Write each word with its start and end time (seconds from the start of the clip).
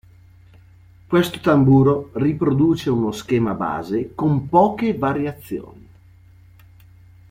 Questo 1.05 1.39
tamburo 1.41 2.09
riproduce 2.13 2.89
uno 2.89 3.11
schema 3.11 3.53
base 3.53 4.15
con 4.15 4.49
poche 4.49 4.95
variazioni. 4.97 5.89